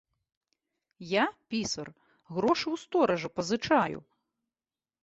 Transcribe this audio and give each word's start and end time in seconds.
Я, 1.09 1.25
пісар, 1.55 1.91
грошы 2.33 2.63
ў 2.73 2.85
стоража 2.87 3.29
пазычаю. 3.39 3.99